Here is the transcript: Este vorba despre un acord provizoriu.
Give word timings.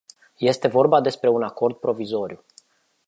Este 0.39 0.67
vorba 0.67 1.01
despre 1.01 1.29
un 1.29 1.43
acord 1.43 1.75
provizoriu. 1.77 2.45